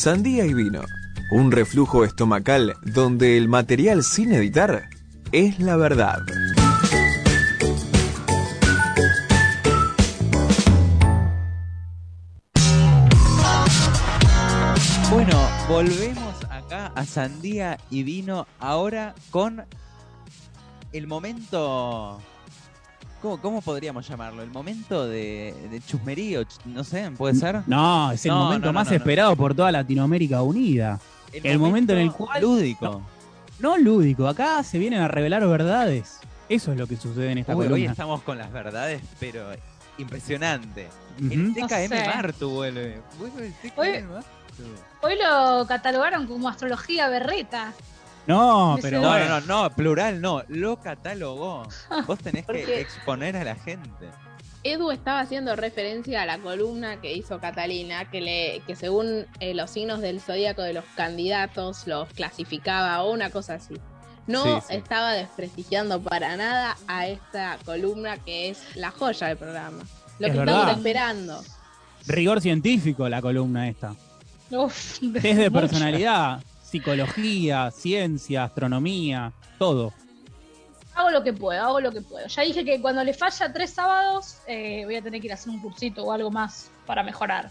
Sandía 0.00 0.46
y 0.46 0.54
vino. 0.54 0.80
Un 1.30 1.52
reflujo 1.52 2.06
estomacal 2.06 2.74
donde 2.86 3.36
el 3.36 3.48
material 3.48 4.02
sin 4.02 4.32
editar 4.32 4.88
es 5.30 5.60
la 5.60 5.76
verdad. 5.76 6.20
Bueno, 15.10 15.38
volvemos 15.68 16.44
acá 16.48 16.86
a 16.94 17.04
Sandía 17.04 17.76
y 17.90 18.02
Vino 18.02 18.46
ahora 18.58 19.14
con 19.30 19.66
el 20.94 21.06
momento... 21.06 22.22
¿Cómo, 23.22 23.40
cómo 23.40 23.60
podríamos 23.60 24.08
llamarlo? 24.08 24.42
¿El 24.42 24.50
momento 24.50 25.06
de, 25.06 25.54
de 25.70 25.80
chusmerío? 25.80 26.42
ch- 26.42 26.64
No 26.64 26.82
sé, 26.84 27.10
¿puede 27.16 27.34
ser? 27.34 27.62
No, 27.66 28.12
es 28.12 28.24
el 28.24 28.30
No, 28.32 28.44
momento 28.44 28.66
no, 28.66 28.72
no, 28.72 28.78
más 28.78 28.86
no, 28.86 28.92
no. 28.92 28.96
esperado 28.96 29.36
por 29.36 29.54
toda 29.54 29.70
Latinoamérica 29.70 30.42
unida. 30.42 30.98
El 31.32 31.58
momento 31.58 31.92
en 31.92 31.98
el 32.00 32.12
cual- 32.12 32.40
Lúdico. 32.40 33.02
No 33.58 33.76
lúdico, 33.76 34.26
acá 34.26 34.62
se 34.62 34.78
vienen 34.78 35.02
a 35.02 35.08
revelar 35.08 35.46
verdades. 35.46 36.18
Eso 36.48 36.72
es 36.72 36.78
lo 36.78 36.86
que 36.86 36.96
sucede 36.96 37.30
en 37.30 37.38
esta 37.38 37.54
Uy, 37.54 37.64
hoy 37.64 37.68
columna. 37.72 37.90
estamos 37.90 38.22
con 38.22 38.38
las 38.38 38.50
verdades, 38.50 39.02
pero 39.20 39.50
impresionante. 39.98 40.88
El 41.18 41.48
No 41.48 41.54
TKM 41.66 41.88
sé. 41.88 42.06
Martu 42.06 42.50
vuelve. 42.50 43.00
Vuelve 43.18 43.46
el 43.48 43.52
TKM 43.52 43.78
Hoy- 43.78 44.02
Martu. 44.02 44.26
Hoy 45.02 45.14
lo 45.22 45.66
catalogaron 45.66 46.26
como 46.26 46.48
astrología 46.48 47.08
berreta. 47.08 47.72
No, 48.26 48.78
pero 48.80 49.00
No, 49.00 49.08
bueno. 49.08 49.28
no, 49.28 49.40
no, 49.40 49.62
no, 49.64 49.70
plural 49.70 50.20
no, 50.20 50.42
lo 50.48 50.80
catalogó. 50.80 51.66
Vos 52.06 52.18
tenés 52.20 52.46
que 52.46 52.80
exponer 52.80 53.36
a 53.36 53.44
la 53.44 53.54
gente. 53.56 54.08
Edu 54.62 54.90
estaba 54.90 55.20
haciendo 55.20 55.56
referencia 55.56 56.20
a 56.22 56.26
la 56.26 56.38
columna 56.38 57.00
que 57.00 57.14
hizo 57.14 57.40
Catalina, 57.40 58.10
que, 58.10 58.20
le, 58.20 58.62
que 58.66 58.76
según 58.76 59.26
eh, 59.40 59.54
los 59.54 59.70
signos 59.70 60.00
del 60.02 60.20
zodíaco 60.20 60.60
de 60.62 60.74
los 60.74 60.84
candidatos 60.96 61.86
los 61.86 62.08
clasificaba 62.12 63.02
o 63.02 63.10
una 63.10 63.30
cosa 63.30 63.54
así. 63.54 63.74
No 64.26 64.44
Sí, 64.44 64.50
sí. 64.68 64.74
estaba 64.76 65.12
desprestigiando 65.14 66.00
para 66.02 66.36
nada 66.36 66.76
a 66.86 67.06
esta 67.08 67.56
columna 67.64 68.18
que 68.18 68.50
es 68.50 68.76
la 68.76 68.90
joya 68.90 69.28
del 69.28 69.38
programa. 69.38 69.82
Lo 70.18 70.26
Es 70.26 70.32
que 70.34 70.38
verdad. 70.38 70.54
estamos 70.60 70.76
esperando. 70.76 71.44
Rigor 72.06 72.40
científico 72.42 73.08
la 73.08 73.22
columna 73.22 73.66
esta. 73.66 73.94
Uf, 74.50 74.98
Test 75.00 75.24
de 75.24 75.34
mucho. 75.48 75.52
personalidad, 75.52 76.42
psicología, 76.70 77.70
ciencia, 77.72 78.44
astronomía, 78.44 79.32
todo. 79.58 79.92
Hago 80.94 81.10
lo 81.10 81.22
que 81.24 81.32
puedo, 81.32 81.60
hago 81.60 81.80
lo 81.80 81.90
que 81.90 82.00
puedo. 82.00 82.26
Ya 82.28 82.42
dije 82.42 82.64
que 82.64 82.80
cuando 82.80 83.02
le 83.02 83.12
falla 83.12 83.52
tres 83.52 83.70
sábados, 83.70 84.38
eh, 84.46 84.84
voy 84.84 84.96
a 84.96 85.02
tener 85.02 85.20
que 85.20 85.26
ir 85.26 85.32
a 85.32 85.34
hacer 85.34 85.50
un 85.50 85.60
cursito 85.60 86.04
o 86.04 86.12
algo 86.12 86.30
más 86.30 86.70
para 86.86 87.02
mejorar. 87.02 87.50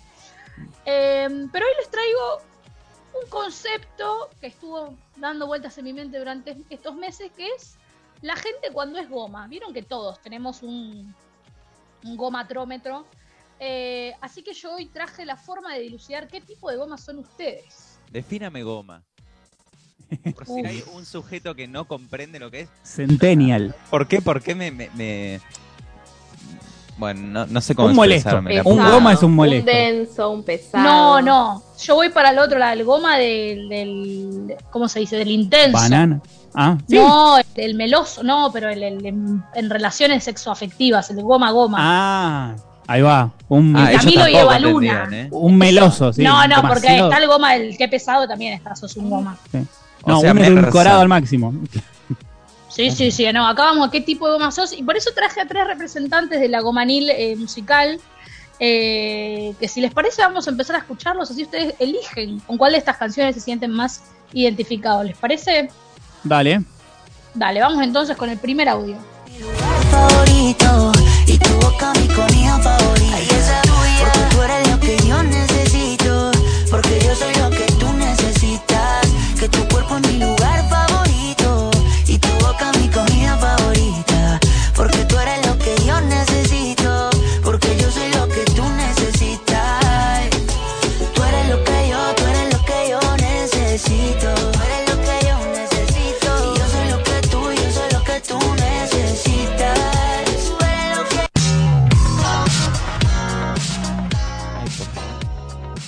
Eh, 0.86 1.28
pero 1.52 1.66
hoy 1.66 1.72
les 1.78 1.90
traigo 1.90 2.42
un 3.22 3.30
concepto 3.30 4.30
que 4.40 4.48
estuvo 4.48 4.96
dando 5.18 5.48
vueltas 5.48 5.78
en 5.78 5.86
mi 5.86 5.94
mente 5.94 6.18
durante 6.18 6.56
estos 6.70 6.96
meses, 6.96 7.32
que 7.36 7.48
es 7.48 7.76
la 8.22 8.36
gente 8.36 8.72
cuando 8.72 9.00
es 9.00 9.10
goma. 9.10 9.48
Vieron 9.48 9.74
que 9.74 9.82
todos 9.82 10.20
tenemos 10.22 10.64
un, 10.64 11.14
un 12.06 12.18
gomatrómetro. 12.18 13.06
Eh, 13.60 14.14
así 14.22 14.44
que 14.44 14.54
yo 14.54 14.76
hoy 14.76 14.86
traje 14.86 15.26
la 15.26 15.36
forma 15.36 15.74
de 15.74 15.82
dilucidar 15.82 16.30
qué 16.30 16.40
tipo 16.40 16.70
de 16.70 16.78
gomas 16.78 17.04
son 17.04 17.20
ustedes. 17.20 17.89
Defíname 18.12 18.64
goma. 18.64 19.04
Por 20.36 20.46
si 20.48 20.66
hay 20.66 20.84
un 20.94 21.06
sujeto 21.06 21.54
que 21.56 21.68
no 21.68 21.86
comprende 21.86 22.40
lo 22.40 22.50
que 22.50 22.62
es. 22.62 22.70
Centennial. 22.84 23.76
¿Por 23.90 24.08
qué? 24.08 24.22
¿Por 24.22 24.42
qué 24.42 24.56
me. 24.56 24.72
me- 24.72 24.90
me- 24.96 25.40
Bueno, 26.98 27.22
no, 27.22 27.46
no 27.46 27.62
sé 27.62 27.76
cómo 27.76 27.90
Un 27.90 27.96
molesto. 27.96 28.36
Un 28.66 28.78
goma 28.92 29.14
es 29.14 29.24
un 29.24 29.34
molesto. 29.36 29.70
Un 29.70 29.78
denso, 29.78 30.30
un 30.32 30.44
pesado. 30.44 30.84
No, 30.84 31.22
no. 31.22 31.64
Yo 31.80 31.96
voy 31.96 32.10
para 32.10 32.32
el 32.32 32.40
otro 32.40 32.58
lado, 32.60 32.74
el 32.74 32.84
goma 32.84 33.18
del, 33.18 33.70
del- 33.70 34.56
¿cómo 34.72 34.90
se 34.90 35.00
dice? 35.00 35.16
Del 35.18 35.30
intenso. 35.32 35.78
Banana. 35.78 36.22
Ah, 36.56 36.78
sí. 36.88 36.96
No, 36.96 37.38
el, 37.38 37.46
el 37.58 37.76
meloso, 37.76 38.24
no, 38.24 38.50
pero 38.52 38.70
el, 38.70 38.82
el- 38.82 39.06
en, 39.06 39.44
en 39.54 39.70
relaciones 39.70 40.24
sexoafectivas, 40.24 41.10
el 41.12 41.22
goma 41.22 41.52
goma. 41.52 41.78
Ah, 41.80 42.56
ahí 42.90 43.02
va. 43.02 43.32
Un, 43.48 43.76
Ah, 43.76 43.92
Camilo 43.98 44.28
y 44.28 44.36
Eva 44.36 44.60
Luna. 44.60 45.08
¿eh? 45.12 45.28
un 45.32 45.58
meloso, 45.58 46.12
sí. 46.12 46.24
no, 46.24 46.48
no, 46.48 46.62
porque 46.68 46.88
está 47.00 47.18
el 47.18 47.28
goma, 47.28 47.56
el 47.56 47.78
que 47.78 47.88
pesado 47.88 48.28
también 48.28 48.54
está, 48.54 48.76
sos 48.76 48.96
un 48.98 49.10
goma. 49.10 49.38
No, 50.06 50.18
O 50.18 50.22
sea, 50.22 50.32
un 50.32 50.40
edulcorado 50.40 51.02
al 51.02 51.08
máximo. 51.08 51.54
Sí, 52.68 52.92
sí, 52.92 53.12
sí, 53.12 53.26
no, 53.34 53.48
acá 53.48 53.64
vamos 53.64 53.88
a 53.88 53.92
qué 53.92 54.02
tipo 54.02 54.28
de 54.28 54.34
goma 54.34 54.52
sos. 54.52 54.74
Y 54.74 54.84
por 54.84 54.96
eso 54.96 55.10
traje 55.16 55.42
a 55.42 55.48
tres 55.48 55.66
representantes 55.68 56.40
de 56.40 56.48
la 56.48 56.62
gomanil 56.62 57.10
eh, 57.10 57.36
musical. 57.38 58.00
eh, 58.60 59.54
que 59.60 59.68
si 59.68 59.82
les 59.82 59.94
parece, 59.94 60.22
vamos 60.22 60.48
a 60.48 60.52
empezar 60.52 60.76
a 60.76 60.80
escucharlos, 60.80 61.32
así 61.32 61.44
ustedes 61.44 61.74
eligen 61.80 62.40
con 62.42 62.58
cuál 62.58 62.74
de 62.74 62.78
estas 62.80 62.98
canciones 62.98 63.36
se 63.36 63.42
sienten 63.42 63.72
más 63.72 64.02
identificados. 64.34 65.06
¿Les 65.06 65.18
parece? 65.18 65.70
Dale. 66.24 66.62
Dale, 67.34 67.60
vamos 67.62 67.82
entonces 67.84 68.16
con 68.18 68.30
el 68.30 68.38
primer 68.38 68.68
audio. 68.70 68.98
favorito 69.92 70.89
y 71.30 71.38
tu 71.38 71.54
boca 71.60 71.94
mi 71.94 72.08
comida 72.08 72.58
favorita. 72.58 73.18
Porque 74.00 74.20
tú 74.32 74.42
eres 74.42 74.68
lo 74.70 74.80
que 74.80 74.98
yo 75.08 75.22
necesito, 75.22 76.32
porque 76.72 77.00
yo 77.06 77.16
soy 77.16 77.36
lo 77.36 77.50
que 77.52 77.66
tú 77.80 77.94
necesitas. 77.94 79.08
Que 79.40 79.48
tu 79.48 79.68
cuerpo 79.68 79.98
es 79.98 80.08
mi 80.08 80.20
lugar 80.20 80.39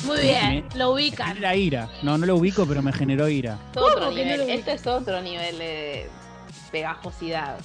Muy 0.05 0.19
bien, 0.21 0.65
lo 0.75 0.91
ubican. 0.93 1.27
Genera 1.35 1.55
ira. 1.55 1.89
No, 2.03 2.17
no 2.17 2.25
lo 2.25 2.35
ubico, 2.35 2.65
pero 2.65 2.81
me 2.81 2.91
generó 2.93 3.27
ira. 3.29 3.57
Otro 3.75 3.81
¿Cómo 4.05 4.15
que 4.15 4.25
no 4.25 4.31
nivel. 4.31 4.45
vi? 4.47 4.51
Este 4.53 4.73
es 4.73 4.87
otro 4.87 5.21
nivel 5.21 5.57
de 5.59 6.09
pegajosidad. 6.71 7.57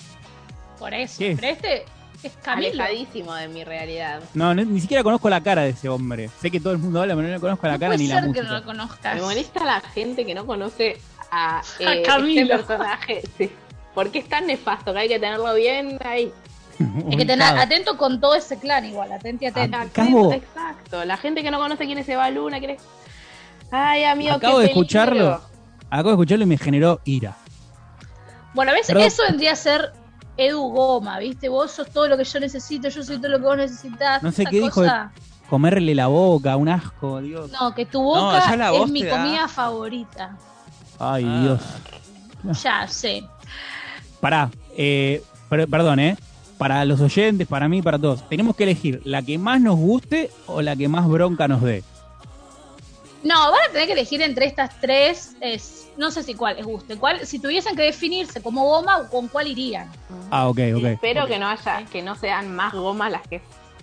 Por 0.79 0.93
eso. 0.95 1.19
¿Qué? 1.19 1.37
Pero 1.41 1.53
este 1.53 1.85
es 2.23 2.33
Camilo. 2.43 2.69
Alejadísimo 2.83 3.35
de 3.35 3.49
mi 3.49 3.65
realidad. 3.65 4.21
No, 4.35 4.55
ni, 4.55 4.65
ni 4.65 4.81
siquiera 4.81 5.03
conozco 5.03 5.31
la 5.31 5.43
cara 5.43 5.63
de 5.63 5.71
ese 5.71 5.89
hombre. 5.89 6.29
Sé 6.41 6.51
que 6.51 6.61
todo 6.61 6.73
el 6.73 6.79
mundo 6.79 7.01
habla, 7.01 7.15
pero 7.15 7.27
no 7.29 7.35
le 7.35 7.41
conozco 7.41 7.67
la 7.67 7.75
No 7.75 7.79
cara 7.79 7.91
puede 7.95 7.99
ni 8.03 8.09
la 8.09 8.15
ser 8.17 8.23
que 8.25 8.29
música. 8.29 8.49
no 8.49 8.59
lo 8.59 8.65
conozcas. 8.65 9.15
Me 9.15 9.21
molesta 9.23 9.65
la 9.65 9.81
gente 9.81 10.27
que 10.27 10.35
no 10.35 10.47
conoce 10.47 10.99
a, 11.31 11.59
A 11.61 11.63
eh, 11.81 12.03
Camilo. 12.03 12.55
este 12.55 12.57
personaje. 12.57 13.23
Sí. 13.39 13.51
Porque 13.95 14.19
es 14.19 14.29
tan 14.29 14.47
nefasto 14.47 14.93
que 14.93 14.99
hay 14.99 15.09
que 15.09 15.19
tenerlo 15.19 15.55
bien 15.55 15.99
ahí. 16.05 16.31
Hay 17.11 17.17
que 17.17 17.25
tener 17.25 17.43
atento 17.59 17.97
con 17.97 18.21
todo 18.21 18.35
ese 18.35 18.59
clan 18.59 18.85
igual, 18.85 19.11
atente, 19.13 19.47
atento. 19.47 19.77
Acabo- 19.79 20.33
Exacto. 20.33 21.05
La 21.05 21.17
gente 21.17 21.43
que 21.43 21.51
no 21.51 21.59
conoce 21.59 21.87
quién 21.87 21.99
es 21.99 22.09
Eva 22.09 22.29
Luna, 22.31 22.59
quién 22.59 22.73
es... 22.73 22.83
Ay, 23.71 24.05
amigo, 24.05 24.35
Acabo 24.35 24.57
qué 24.59 24.63
de 24.63 24.69
peligro. 24.69 24.81
escucharlo. 24.83 25.41
Acabo 25.91 26.09
de 26.11 26.15
escucharlo 26.15 26.45
y 26.45 26.49
me 26.49 26.59
generó 26.59 27.01
ira. 27.05 27.37
Bueno, 28.55 28.73
¿ves? 28.73 28.87
Perdón. 28.87 29.03
Eso 29.05 29.23
vendría 29.29 29.53
a 29.53 29.57
ser 29.57 29.93
Edu 30.37 30.61
Goma, 30.69 31.19
¿viste? 31.19 31.49
Vos 31.49 31.71
sos 31.73 31.91
todo 31.91 32.09
lo 32.09 32.17
que 32.17 32.25
yo 32.25 32.41
necesito, 32.41 32.89
yo 32.89 33.03
soy 33.03 33.19
todo 33.19 33.29
lo 33.31 33.39
que 33.39 33.45
vos 33.45 33.57
necesitas. 33.57 34.23
No 34.23 34.33
sé 34.33 34.45
qué 34.47 34.57
dijo 34.61 34.71
cosa- 34.83 35.13
Comerle 35.49 35.95
la 35.95 36.09
boca, 36.09 36.57
un 36.57 36.69
asco, 36.69 37.21
Dios. 37.21 37.51
No, 37.53 37.73
que 37.75 37.87
tu 37.87 38.03
boca 38.03 38.39
es 38.85 38.91
mi 38.91 39.03
da 39.05 39.11
comida 39.11 39.47
favorita. 39.49 40.37
Ay, 40.99 41.25
Ah. 41.27 41.41
Dios. 41.43 42.63
Ya 42.63 42.89
sé. 42.89 43.23
Pará, 44.21 44.51
eh, 44.77 45.23
per- 45.49 45.69
perdón, 45.69 46.01
¿eh? 46.01 46.17
Para 46.59 46.85
los 46.85 47.01
oyentes, 47.01 47.47
para 47.47 47.69
mí, 47.69 47.83
para 47.83 47.99
todos. 47.99 48.27
Tenemos 48.29 48.57
que 48.57 48.65
elegir 48.65 49.01
la 49.05 49.23
que 49.23 49.39
más 49.39 49.61
nos 49.61 49.77
guste 49.77 50.31
o 50.47 50.63
la 50.63 50.75
que 50.75 50.89
más 50.89 51.07
bronca 51.09 51.49
nos 51.49 51.63
dé. 51.63 51.85
No, 53.23 53.51
van 53.51 53.61
a 53.69 53.73
tener 53.73 53.87
que 53.87 53.93
elegir 53.93 54.23
entre 54.23 54.47
estas 54.47 54.81
tres. 54.81 55.37
Es, 55.41 55.89
no 55.97 56.11
sé 56.11 56.23
si 56.23 56.35
cuál 56.35 56.57
les 56.57 56.65
guste. 56.65 56.97
¿Cuál, 56.97 57.27
si 57.27 57.39
tuviesen 57.39 57.75
que 57.75 57.83
definirse 57.83 58.41
como 58.41 58.65
goma, 58.65 59.09
¿con 59.11 59.29
cuál 59.29 59.49
irían? 59.49 59.91
Ah, 60.31 60.49
ok, 60.49 60.59
ok. 60.77 60.85
Espero 60.85 61.27
que 61.27 61.39
no 61.39 61.49
haya, 61.49 61.85
que 61.87 62.03
no 62.03 62.15
sean 62.15 62.55
más 62.55 62.73
gomas 62.73 63.11
las 63.11 63.27
que 63.27 63.41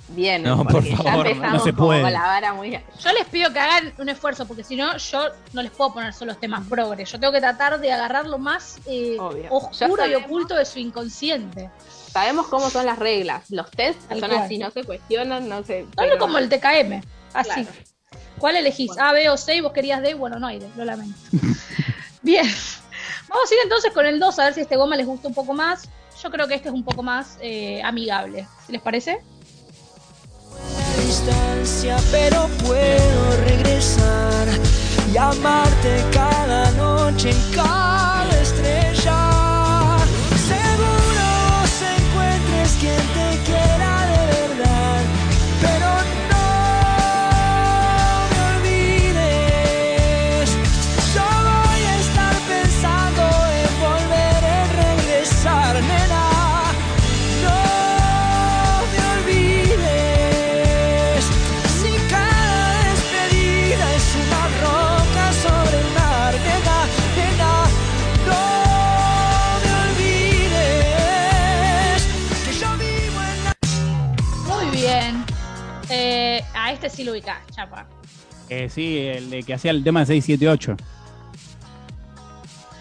vienen. 0.10 0.50
No, 0.56 0.64
por 0.66 0.84
ya 0.84 0.98
favor, 0.98 1.26
no. 1.26 1.32
empezamos 1.32 1.54
No 1.54 1.64
se 1.64 1.74
puede. 1.74 2.12
la 2.12 2.22
vara 2.22 2.54
muy 2.54 2.72
Yo 2.72 3.12
les 3.14 3.26
pido 3.26 3.52
que 3.54 3.60
hagan 3.60 3.94
un 3.98 4.10
esfuerzo, 4.10 4.46
porque 4.46 4.64
si 4.64 4.76
no, 4.76 4.96
yo 4.98 5.28
no 5.54 5.62
les 5.62 5.72
puedo 5.72 5.94
poner 5.94 6.14
solo 6.14 6.32
los 6.34 6.40
temas 6.40 6.68
progres. 6.68 7.12
Yo 7.12 7.20
tengo 7.20 7.34
que 7.34 7.40
tratar 7.40 7.80
de 7.80 7.92
agarrar 7.92 8.28
lo 8.28 8.38
más 8.38 8.80
eh, 8.86 9.18
oscuro 9.50 10.06
Ya 10.06 10.12
y 10.12 10.16
oculto 10.16 10.56
de 10.56 10.66
su 10.66 10.80
inconsciente. 10.80 11.70
Sabemos 12.12 12.48
cómo 12.48 12.70
son 12.70 12.86
las 12.86 13.00
reglas. 13.00 13.50
Los 13.50 13.72
test 13.72 14.00
son 14.10 14.20
cual. 14.20 14.32
así, 14.34 14.58
no 14.60 14.70
se 14.70 14.84
cuestionan, 14.84 15.50
no 15.50 15.64
se. 15.64 15.84
No, 15.84 15.90
pero- 15.96 16.14
no 16.16 16.20
como 16.20 16.38
el 16.38 16.48
TKM. 16.50 17.02
Así. 17.34 17.50
Claro. 17.64 17.70
¿Cuál 18.38 18.56
elegís? 18.58 18.92
A, 19.00 19.14
B 19.14 19.30
o 19.30 19.38
C 19.38 19.56
y 19.56 19.62
vos 19.62 19.72
querías 19.74 20.02
D. 20.02 20.14
Bueno, 20.14 20.38
no 20.38 20.48
hay 20.48 20.60
D, 20.60 20.70
lo 20.76 20.86
lamento. 20.86 21.18
Bien. 22.22 22.46
Vamos 23.28 23.50
a 23.50 23.54
ir 23.54 23.60
entonces 23.64 23.92
con 23.92 24.06
el 24.06 24.20
2 24.20 24.40
a 24.40 24.44
ver 24.46 24.54
si 24.54 24.62
este 24.62 24.76
goma 24.76 24.96
les 24.96 25.06
gusta 25.08 25.28
un 25.28 25.34
poco 25.34 25.54
más. 25.54 25.90
Yo 26.22 26.30
creo 26.30 26.48
que 26.48 26.54
este 26.56 26.70
es 26.70 26.74
un 26.74 26.84
poco 26.84 27.02
más 27.04 27.38
eh, 27.42 27.82
amigable. 27.84 28.48
¿Les 28.68 28.82
parece? 28.82 29.20
Pero 32.12 32.48
puedo 32.64 33.38
regresar. 33.48 34.48
y 35.12 35.18
amarte 35.18 36.04
cada 36.12 36.72
noche 36.72 37.30
y 37.32 37.56
cada 37.56 38.42
estrella. 38.42 38.83
Eh, 78.56 78.70
sí, 78.70 78.98
el 79.00 79.30
de 79.32 79.44
que 79.44 79.54
hacía 79.56 79.72
el 79.72 79.84
tema 79.84 80.06
678. 80.06 80.78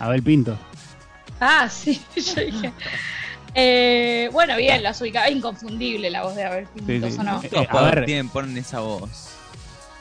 Abel 0.00 0.22
Pinto. 0.22 0.56
Ah, 1.40 1.68
sí, 1.70 2.00
yo 2.16 2.42
dije. 2.42 2.72
Eh, 3.54 4.28
bueno, 4.32 4.56
bien, 4.56 4.82
las 4.82 5.00
ubicaba. 5.00 5.30
Inconfundible 5.30 6.10
la 6.10 6.22
voz 6.24 6.34
de 6.36 6.44
Abel 6.44 6.66
Pintos, 6.66 7.10
Sí, 7.10 7.16
sí. 7.16 7.20
¿o 7.20 7.22
no? 7.24 7.42
Eh, 7.42 7.48
Todos 7.48 7.66
a 7.70 7.82
ver. 7.90 8.04
tienen, 8.04 8.28
ponen 8.28 8.56
esa 8.58 8.80
voz. 8.80 9.30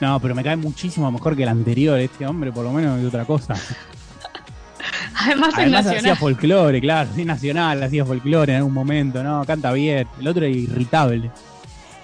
No, 0.02 0.20
pero 0.20 0.34
me 0.36 0.44
cae 0.44 0.56
muchísimo 0.58 1.10
mejor 1.12 1.36
que 1.38 1.44
el 1.44 1.50
anterior, 1.50 2.00
este 2.00 2.26
hombre, 2.26 2.52
por 2.52 2.64
lo 2.66 2.72
menos 2.74 3.00
de 3.00 3.08
otra 3.08 3.24
cosa. 3.24 3.54
Además, 5.16 5.50
es 5.50 5.60
Además 5.60 5.86
hacía 5.86 6.16
folclore, 6.16 6.82
claro, 6.82 7.10
sí, 7.16 7.24
nacional, 7.24 7.84
hacía 7.84 8.04
folclore 8.04 8.54
en 8.54 8.58
algún 8.58 8.74
momento, 8.74 9.24
¿no? 9.24 9.46
Canta 9.46 9.72
bien. 9.72 10.08
El 10.20 10.28
otro 10.28 10.46
es 10.46 10.56
irritable. 10.56 11.30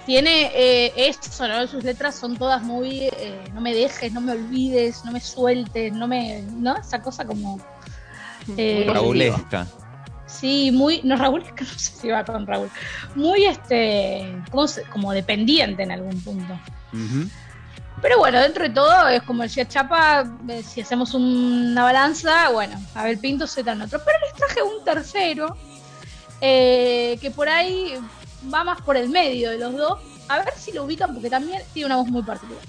Tiene 0.08 0.50
eh, 0.54 0.92
eso, 0.96 1.46
¿no? 1.46 1.66
Sus 1.66 1.84
letras 1.84 2.14
son 2.18 2.38
todas 2.38 2.62
muy. 2.62 3.10
eh, 3.12 3.44
no 3.52 3.60
me 3.60 3.74
dejes, 3.74 4.10
no 4.10 4.22
me 4.22 4.32
olvides, 4.32 5.04
no 5.04 5.12
me 5.12 5.20
sueltes, 5.20 5.92
no 5.92 6.08
me. 6.08 6.40
¿No? 6.56 6.78
Esa 6.78 7.02
cosa 7.02 7.26
como. 7.26 7.60
eh, 8.56 8.86
Raulesca. 8.90 9.66
Sí, 10.24 10.70
muy. 10.72 11.02
No, 11.04 11.14
Raúl, 11.16 11.42
es 11.42 11.52
que 11.56 11.64
no 11.64 11.70
sé 11.70 11.92
si 12.00 12.08
va 12.08 12.24
con 12.24 12.46
Raúl. 12.46 12.70
Muy 13.16 13.44
este. 13.44 14.34
¿cómo 14.50 14.66
se- 14.66 14.84
como 14.84 15.12
dependiente 15.12 15.82
en 15.82 15.90
algún 15.92 16.18
punto. 16.22 16.58
Pero 18.00 18.16
bueno, 18.16 18.40
dentro 18.40 18.62
de 18.64 18.70
todo, 18.70 19.08
es 19.08 19.22
como 19.24 19.42
decía 19.42 19.68
Chapa, 19.68 20.24
eh, 20.48 20.62
si 20.62 20.80
hacemos 20.80 21.12
una 21.12 21.82
balanza, 21.82 22.48
bueno, 22.48 22.80
Abel 22.94 23.18
Pinto 23.18 23.46
se 23.46 23.60
en 23.60 23.82
otro. 23.82 24.00
Pero 24.02 24.18
les 24.24 24.32
traje 24.34 24.62
un 24.62 24.82
tercero, 24.86 25.54
eh, 26.40 27.18
que 27.20 27.30
por 27.30 27.50
ahí 27.50 27.92
va 28.52 28.64
más 28.64 28.80
por 28.82 28.96
el 28.96 29.08
medio 29.08 29.50
de 29.50 29.58
los 29.58 29.76
dos. 29.76 29.98
A 30.28 30.38
ver 30.38 30.52
si 30.58 30.72
lo 30.72 30.84
ubican, 30.84 31.14
porque 31.14 31.30
también 31.30 31.62
tiene 31.72 31.86
una 31.86 31.96
voz 31.96 32.08
muy 32.08 32.22
particular. 32.22 32.62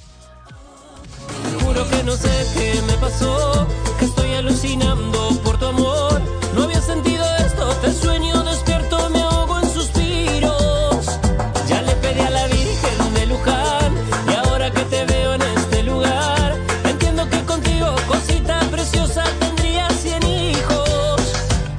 Juro 1.62 1.88
que 1.89 2.04
no 2.04 2.13
sé 2.13 2.30
qué 2.54 2.81
me 2.88 2.94
pasó, 2.94 3.68
que 4.00 4.06
estoy 4.06 4.33
alucinando 4.33 5.30
por 5.44 5.60
tu 5.60 5.66
amor. 5.66 6.21
No 6.56 6.63
había 6.63 6.81
sentido 6.81 7.24
esto, 7.38 7.68
te 7.81 7.94
sueño 7.94 8.44
despierto, 8.44 9.10
me 9.10 9.21
ahogo 9.21 9.60
en 9.60 9.69
suspiros. 9.69 11.19
Ya 11.68 11.81
le 11.81 11.94
pedí 11.98 12.21
a 12.21 12.30
la 12.30 12.48
Virgen 12.48 13.13
de 13.13 13.25
Luján, 13.27 13.94
y 14.27 14.33
ahora 14.36 14.71
que 14.71 14.81
te 14.86 15.06
veo 15.06 15.33
en 15.36 15.42
este 15.42 15.83
lugar, 15.83 16.57
entiendo 16.86 17.30
que 17.30 17.44
contigo, 17.45 17.94
cosita 18.07 18.60
preciosa, 18.71 19.24
tendría 19.39 19.89
cien 19.92 20.24
hijos. 20.24 21.21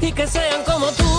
Y 0.00 0.12
que 0.12 0.26
sean 0.26 0.62
como 0.64 0.86
tú, 0.92 1.09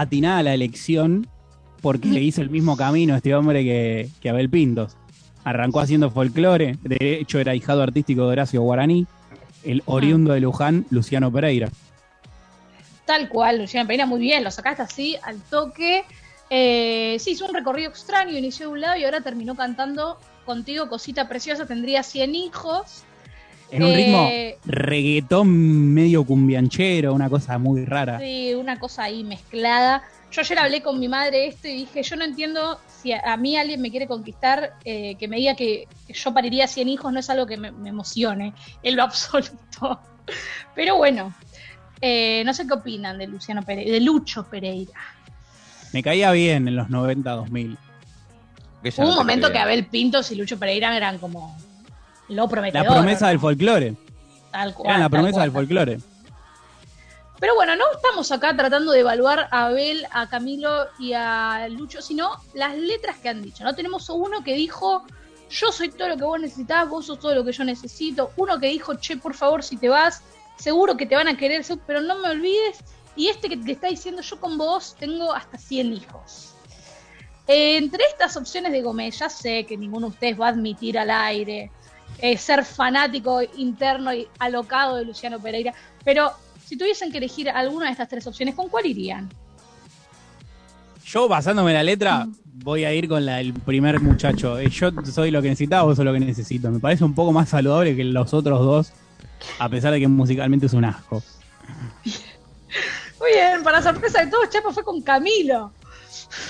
atinada 0.00 0.42
la 0.42 0.54
elección, 0.54 1.28
porque 1.80 2.08
le 2.08 2.20
hizo 2.20 2.40
el 2.40 2.50
mismo 2.50 2.76
camino 2.76 3.14
a 3.14 3.18
este 3.18 3.34
hombre 3.34 3.62
que, 3.64 4.08
que 4.20 4.30
Abel 4.30 4.50
Pintos. 4.50 4.96
Arrancó 5.44 5.80
haciendo 5.80 6.10
folclore, 6.10 6.78
de 6.82 7.18
hecho 7.20 7.38
era 7.38 7.54
hijado 7.54 7.82
artístico 7.82 8.22
de 8.22 8.32
Horacio 8.32 8.62
Guaraní, 8.62 9.06
el 9.64 9.82
oriundo 9.86 10.32
de 10.32 10.40
Luján, 10.40 10.86
Luciano 10.90 11.32
Pereira. 11.32 11.68
Tal 13.04 13.28
cual, 13.28 13.58
Luciana 13.58 13.86
Pereira, 13.86 14.06
muy 14.06 14.20
bien, 14.20 14.44
lo 14.44 14.50
sacaste 14.50 14.82
así 14.82 15.16
al 15.22 15.40
toque. 15.40 16.04
Eh, 16.50 17.16
sí, 17.18 17.32
hizo 17.32 17.46
un 17.46 17.54
recorrido 17.54 17.90
extraño, 17.90 18.36
inició 18.36 18.66
de 18.66 18.72
un 18.72 18.80
lado 18.80 18.96
y 18.96 19.04
ahora 19.04 19.20
terminó 19.20 19.54
cantando 19.54 20.18
contigo, 20.44 20.88
cosita 20.88 21.28
preciosa, 21.28 21.66
tendría 21.66 22.02
100 22.02 22.34
hijos. 22.34 23.04
En 23.70 23.82
un 23.84 23.90
Eh, 23.90 23.96
ritmo 23.96 24.30
reggaetón 24.64 25.92
medio 25.94 26.24
cumbianchero, 26.24 27.14
una 27.14 27.28
cosa 27.30 27.58
muy 27.58 27.84
rara. 27.84 28.18
Sí, 28.18 28.54
una 28.54 28.78
cosa 28.78 29.04
ahí 29.04 29.22
mezclada. 29.24 30.02
Yo 30.32 30.42
ayer 30.42 30.58
hablé 30.58 30.82
con 30.82 30.98
mi 31.00 31.08
madre 31.08 31.46
esto 31.46 31.66
y 31.68 31.74
dije, 31.74 32.02
yo 32.02 32.16
no 32.16 32.24
entiendo 32.24 32.78
si 33.02 33.12
a, 33.12 33.20
a 33.32 33.36
mí 33.36 33.56
alguien 33.56 33.80
me 33.80 33.90
quiere 33.90 34.06
conquistar, 34.06 34.74
eh, 34.84 35.16
que 35.16 35.26
me 35.28 35.36
diga 35.38 35.54
que 35.56 35.88
yo 36.08 36.32
pariría 36.32 36.66
100 36.68 36.88
hijos, 36.88 37.12
no 37.12 37.18
es 37.20 37.30
algo 37.30 37.46
que 37.46 37.56
me, 37.56 37.70
me 37.72 37.88
emocione 37.88 38.52
en 38.82 38.96
lo 38.96 39.02
absoluto. 39.04 40.00
Pero 40.74 40.96
bueno, 40.96 41.34
eh, 42.00 42.42
no 42.46 42.54
sé 42.54 42.66
qué 42.66 42.74
opinan 42.74 43.18
de 43.18 43.26
Luciano 43.26 43.62
Pereira, 43.64 43.92
de 43.92 44.00
Lucho 44.00 44.44
Pereira. 44.44 44.92
Me 45.92 46.02
caía 46.02 46.30
bien 46.30 46.68
en 46.68 46.76
los 46.76 46.88
90, 46.90 47.28
2000. 47.30 47.76
Que 48.82 48.90
ya 48.92 49.02
Hubo 49.02 49.06
no 49.06 49.10
un 49.12 49.16
momento 49.18 49.50
que 49.50 49.58
Abel 49.58 49.86
Pintos 49.86 50.30
y 50.30 50.36
Lucho 50.36 50.58
Pereira 50.58 50.96
eran 50.96 51.18
como 51.18 51.56
lo 52.30 52.42
La 52.44 52.48
prometedor. 52.48 52.86
promesa 52.86 53.28
del 53.28 53.38
folclore. 53.38 53.94
Tal 54.50 54.74
cual, 54.74 55.00
la 55.00 55.08
promesa 55.08 55.34
cual. 55.34 55.42
del 55.44 55.52
folclore. 55.52 55.98
Pero 57.38 57.54
bueno, 57.54 57.74
no 57.74 57.84
estamos 57.94 58.30
acá 58.32 58.54
tratando 58.54 58.92
de 58.92 59.00
evaluar 59.00 59.48
a 59.50 59.66
Abel, 59.66 60.06
a 60.12 60.28
Camilo 60.28 60.88
y 60.98 61.14
a 61.14 61.68
Lucho, 61.70 62.02
sino 62.02 62.32
las 62.52 62.76
letras 62.76 63.16
que 63.18 63.30
han 63.30 63.42
dicho. 63.42 63.64
¿no? 63.64 63.74
Tenemos 63.74 64.10
uno 64.10 64.44
que 64.44 64.54
dijo, 64.54 65.04
yo 65.48 65.72
soy 65.72 65.88
todo 65.88 66.08
lo 66.08 66.16
que 66.18 66.24
vos 66.24 66.38
necesitas, 66.38 66.86
vos 66.88 67.06
sos 67.06 67.18
todo 67.18 67.34
lo 67.34 67.44
que 67.44 67.52
yo 67.52 67.64
necesito. 67.64 68.30
Uno 68.36 68.60
que 68.60 68.68
dijo, 68.68 68.94
che, 68.96 69.16
por 69.16 69.34
favor, 69.34 69.62
si 69.62 69.78
te 69.78 69.88
vas, 69.88 70.22
seguro 70.58 70.96
que 70.98 71.06
te 71.06 71.14
van 71.14 71.28
a 71.28 71.36
querer, 71.36 71.64
pero 71.86 72.02
no 72.02 72.18
me 72.18 72.28
olvides. 72.28 72.84
Y 73.16 73.28
este 73.28 73.48
que 73.48 73.56
te 73.56 73.72
está 73.72 73.88
diciendo, 73.88 74.20
yo 74.20 74.38
con 74.38 74.58
vos 74.58 74.94
tengo 74.98 75.32
hasta 75.32 75.56
100 75.56 75.92
hijos. 75.94 76.54
Entre 77.46 78.04
estas 78.04 78.36
opciones 78.36 78.70
de 78.70 78.82
Gómez, 78.82 79.18
ya 79.18 79.30
sé 79.30 79.64
que 79.64 79.76
ninguno 79.78 80.08
de 80.08 80.12
ustedes 80.12 80.38
va 80.40 80.46
a 80.46 80.50
admitir 80.50 80.98
al 80.98 81.10
aire 81.10 81.70
eh, 82.22 82.36
ser 82.36 82.64
fanático 82.64 83.40
interno 83.56 84.12
y 84.14 84.28
alocado 84.38 84.96
de 84.96 85.04
Luciano 85.04 85.38
Pereira, 85.40 85.74
pero 86.04 86.32
si 86.64 86.76
tuviesen 86.76 87.10
que 87.10 87.18
elegir 87.18 87.50
alguna 87.50 87.86
de 87.86 87.92
estas 87.92 88.08
tres 88.08 88.26
opciones, 88.26 88.54
¿con 88.54 88.68
cuál 88.68 88.86
irían? 88.86 89.28
Yo, 91.04 91.26
basándome 91.26 91.72
en 91.72 91.76
la 91.76 91.82
letra, 91.82 92.28
voy 92.44 92.84
a 92.84 92.94
ir 92.94 93.08
con 93.08 93.26
la 93.26 93.36
del 93.36 93.52
primer 93.52 94.00
muchacho. 94.00 94.58
Eh, 94.58 94.70
Yo 94.70 94.90
soy 95.04 95.32
lo 95.32 95.42
que 95.42 95.48
necesitaba, 95.48 95.82
vos 95.82 95.96
sos 95.96 96.04
lo 96.04 96.12
que 96.12 96.20
necesito. 96.20 96.70
Me 96.70 96.78
parece 96.78 97.02
un 97.02 97.14
poco 97.14 97.32
más 97.32 97.48
saludable 97.48 97.96
que 97.96 98.04
los 98.04 98.32
otros 98.32 98.60
dos, 98.60 98.92
a 99.58 99.68
pesar 99.68 99.92
de 99.92 100.00
que 100.00 100.06
musicalmente 100.06 100.66
es 100.66 100.72
un 100.72 100.84
asco. 100.84 101.22
Muy 102.04 103.32
bien, 103.34 103.62
para 103.64 103.82
sorpresa 103.82 104.24
de 104.24 104.30
todos, 104.30 104.48
Chapo 104.50 104.72
fue 104.72 104.84
con 104.84 105.02
Camilo. 105.02 105.72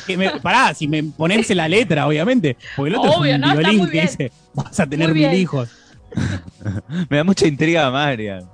Que 0.06 0.16
me- 0.16 0.30
pará, 0.40 0.74
si 0.74 0.86
me 0.88 1.02
pones 1.02 1.50
en 1.50 1.56
la 1.56 1.68
letra, 1.68 2.06
obviamente. 2.06 2.56
Porque 2.76 2.90
el 2.90 2.96
otro 2.96 3.12
Obvio, 3.12 3.30
es 3.32 3.34
un 3.36 3.40
no, 3.40 3.56
violín 3.56 3.84
que 3.86 3.90
bien. 3.92 4.06
dice, 4.06 4.32
vas 4.54 4.78
a 4.80 4.86
tener 4.86 5.12
mil 5.14 5.32
hijos. 5.34 5.68
Me 7.08 7.18
da 7.18 7.24
mucha 7.24 7.46
intriga, 7.46 7.90
Marian. 7.90 8.48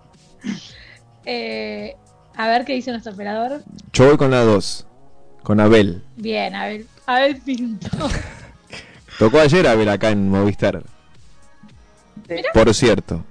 Eh, 1.25 1.97
a 2.37 2.49
ver 2.49 2.65
qué 2.65 2.75
dice 2.75 2.91
nuestro 2.91 3.13
operador. 3.13 3.63
Yo 3.93 4.07
voy 4.07 4.17
con 4.17 4.31
la 4.31 4.41
2. 4.43 4.87
Con 5.43 5.61
Abel. 5.61 6.03
Bien, 6.17 6.55
a 6.55 6.67
ver, 6.67 6.85
a 7.07 7.15
ver, 7.21 7.41
Pinto. 7.41 7.89
Tocó 9.19 9.41
ayer 9.41 9.67
Abel 9.67 9.89
acá 9.89 10.11
en 10.11 10.29
Movistar. 10.29 10.83
Mira. 12.29 12.51
Por 12.53 12.75
cierto. 12.75 13.25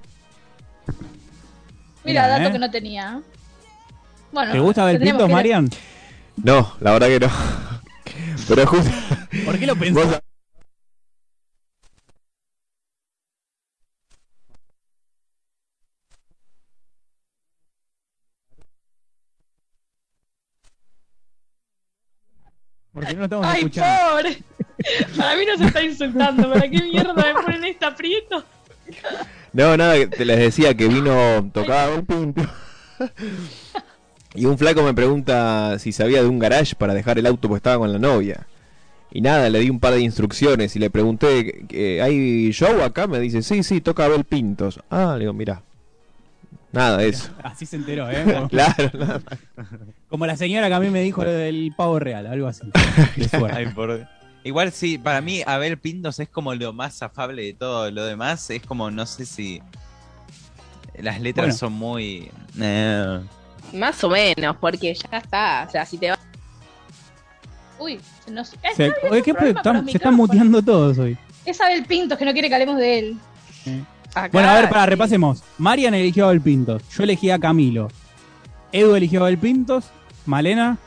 Mira, 2.03 2.23
Mira, 2.23 2.27
dato 2.27 2.49
eh. 2.49 2.51
que 2.53 2.59
no 2.59 2.71
tenía. 2.71 3.21
Bueno, 4.31 4.51
¿Te 4.51 4.59
gusta 4.59 4.89
Pintos, 4.91 5.27
que- 5.27 5.33
Marian? 5.33 5.69
No, 6.43 6.73
la 6.81 6.91
verdad 6.93 7.07
que 7.07 7.19
no. 7.19 7.29
Pero 8.47 8.67
justo. 8.67 8.91
¿Por 9.45 9.59
qué 9.59 9.65
lo 9.67 9.75
pensás? 9.75 10.05
vos- 10.05 10.19
Porque 22.93 23.13
no 23.13 23.19
lo 23.19 23.23
estamos 23.25 23.45
Ay, 23.47 23.57
escuchando. 23.59 24.09
pobre. 24.11 24.43
Para 25.17 25.35
mí 25.35 25.45
no 25.45 25.57
se 25.57 25.65
está 25.65 25.81
insultando. 25.83 26.49
¿Para 26.53 26.69
qué 26.69 26.81
mierda 26.81 27.13
me 27.13 27.33
ponen 27.41 27.63
este 27.65 27.85
aprieto? 27.85 28.43
No, 29.51 29.75
nada, 29.75 29.95
te 30.09 30.23
les 30.25 30.37
decía 30.39 30.75
que 30.75 30.87
vino, 30.87 31.49
tocaba 31.53 31.93
un 31.95 32.05
pinto. 32.05 32.41
Y 34.35 34.45
un 34.45 34.57
flaco 34.57 34.83
me 34.83 34.93
pregunta 34.93 35.77
si 35.79 35.91
sabía 35.91 36.21
de 36.21 36.27
un 36.27 36.39
garage 36.39 36.75
para 36.75 36.93
dejar 36.93 37.17
el 37.17 37.25
auto 37.25 37.47
porque 37.47 37.57
estaba 37.59 37.77
con 37.79 37.91
la 37.91 37.99
novia. 37.99 38.45
Y 39.11 39.21
nada, 39.21 39.49
le 39.49 39.59
di 39.59 39.69
un 39.69 39.79
par 39.79 39.93
de 39.93 40.01
instrucciones 40.01 40.75
y 40.75 40.79
le 40.79 40.89
pregunté, 40.89 41.65
¿que- 41.69 42.01
¿hay 42.01 42.51
show 42.51 42.81
acá? 42.81 43.07
Me 43.07 43.19
dice, 43.19 43.41
sí, 43.41 43.63
sí, 43.63 43.79
toca 43.79 44.05
Abel 44.05 44.25
Pintos. 44.25 44.79
Ah, 44.89 45.13
le 45.13 45.21
digo, 45.21 45.33
mirá. 45.33 45.61
Nada 46.73 46.97
de 46.97 47.07
eso. 47.09 47.29
Así 47.43 47.65
se 47.65 47.77
enteró, 47.77 48.09
¿eh? 48.11 48.23
Como, 48.25 48.49
Claro, 48.49 48.91
nada 48.99 49.21
como 50.09 50.25
la 50.25 50.35
señora 50.35 50.67
que 50.67 50.73
a 50.73 50.79
mí 50.81 50.89
me 50.89 51.01
dijo 51.01 51.23
lo 51.23 51.31
del 51.31 51.73
pavo 51.77 51.99
real, 51.99 52.27
algo 52.27 52.47
así. 52.47 52.69
Ay, 53.53 53.67
por- 53.67 54.05
Igual 54.43 54.71
sí, 54.73 54.97
para 54.97 55.21
mí 55.21 55.41
Abel 55.47 55.77
Pintos 55.79 56.19
es 56.19 56.29
como 56.29 56.53
lo 56.53 56.71
más 56.73 57.01
afable 57.01 57.41
de 57.43 57.53
todo. 57.53 57.89
Lo 57.91 58.05
demás 58.05 58.49
es 58.51 58.61
como, 58.61 58.91
no 58.91 59.05
sé 59.05 59.25
si 59.25 59.61
las 60.99 61.19
letras 61.21 61.45
Bueno. 61.47 61.57
son 61.57 61.73
muy... 61.73 62.29
eh, 62.61 63.19
Más 63.73 64.03
o 64.03 64.09
menos, 64.09 64.55
porque 64.57 64.93
ya 64.93 65.17
está. 65.17 65.65
O 65.67 65.71
sea, 65.71 65.85
si 65.85 65.97
te 65.97 66.09
vas. 66.09 66.19
Uy, 67.79 67.99
se 68.23 68.31
nos. 68.31 68.53
Se, 68.75 68.93
oye, 69.09 69.21
¿qué 69.21 69.33
problema 69.33 69.59
están- 69.59 69.85
se 69.85 69.97
están 69.97 70.15
muteando 70.15 70.61
todos 70.61 70.97
hoy. 70.97 71.17
Es 71.45 71.59
Abel 71.61 71.85
Pintos 71.85 72.17
que 72.17 72.25
no 72.25 72.31
quiere 72.33 72.47
que 72.47 72.55
hablemos 72.55 72.77
de 72.77 72.99
él. 72.99 73.17
Acá, 74.13 74.29
Bueno, 74.31 74.49
a 74.49 74.53
ver, 74.55 74.69
para, 74.69 74.83
sí. 74.85 74.89
repasemos. 74.91 75.43
Marian 75.57 75.93
eligió 75.93 76.25
a 76.25 76.27
Abel 76.29 76.41
Pintos. 76.41 76.81
Yo 76.95 77.03
elegí 77.03 77.29
a 77.31 77.37
Camilo. 77.39 77.89
Edu 78.71 78.95
eligió 78.95 79.19
a 79.21 79.23
Abel 79.27 79.37
Pintos. 79.37 79.85
Malena. 80.25 80.77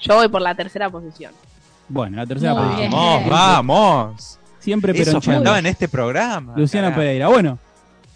Yo 0.00 0.16
voy 0.16 0.28
por 0.28 0.42
la 0.42 0.54
tercera 0.54 0.90
posición. 0.90 1.32
Bueno, 1.88 2.16
la 2.16 2.26
tercera 2.26 2.54
Muy 2.54 2.62
posición. 2.64 2.90
bien. 2.90 2.92
Vamos, 2.92 3.28
vamos. 3.30 4.38
Siempre 4.58 4.92
Eso 4.92 5.04
peroncheando. 5.04 5.38
faltaba 5.40 5.58
en 5.60 5.66
este 5.66 5.88
programa. 5.88 6.54
Luciana. 6.56 6.94
Pereira. 6.94 7.28
Bueno, 7.28 7.58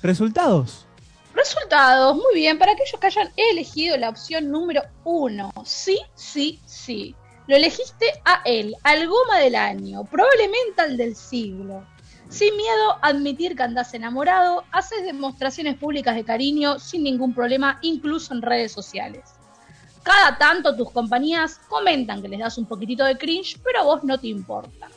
resultados. 0.03 0.87
Resultados, 1.43 2.15
muy 2.15 2.35
bien, 2.35 2.57
para 2.57 2.71
aquellos 2.71 3.01
que 3.01 3.07
hayan 3.09 3.33
elegido 3.37 3.97
la 3.97 4.11
opción 4.11 4.49
número 4.49 4.83
uno. 5.03 5.53
Sí, 5.65 5.99
sí, 6.15 6.61
sí. 6.67 7.17
Lo 7.49 7.57
elegiste 7.57 8.07
a 8.25 8.43
él, 8.45 8.77
al 8.85 9.09
goma 9.09 9.39
del 9.39 9.57
año, 9.57 10.05
probablemente 10.05 10.83
al 10.83 10.97
del 10.97 11.17
siglo. 11.17 11.85
Sin 12.29 12.57
miedo 12.57 12.97
admitir 13.03 13.57
que 13.57 13.65
andás 13.65 13.93
enamorado, 13.93 14.63
haces 14.71 15.03
demostraciones 15.03 15.77
públicas 15.77 16.15
de 16.15 16.25
cariño 16.25 16.79
sin 16.79 17.03
ningún 17.03 17.35
problema, 17.35 17.81
incluso 17.83 18.33
en 18.33 18.43
redes 18.43 18.71
sociales. 18.71 19.25
Cada 20.05 20.39
tanto 20.39 20.77
tus 20.77 20.93
compañías 20.93 21.59
comentan 21.69 22.23
que 22.23 22.29
les 22.29 22.39
das 22.39 22.57
un 22.57 22.67
poquitito 22.67 23.05
de 23.05 23.19
cringe, 23.19 23.59
pero 23.65 23.81
a 23.81 23.83
vos 23.83 24.05
no 24.05 24.17
te 24.17 24.29
importa. 24.29 24.89